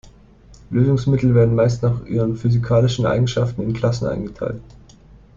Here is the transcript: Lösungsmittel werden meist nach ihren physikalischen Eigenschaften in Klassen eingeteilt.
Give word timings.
Lösungsmittel 0.71 1.35
werden 1.35 1.53
meist 1.53 1.83
nach 1.83 2.03
ihren 2.07 2.35
physikalischen 2.35 3.05
Eigenschaften 3.05 3.61
in 3.61 3.73
Klassen 3.75 4.07
eingeteilt. 4.07 4.59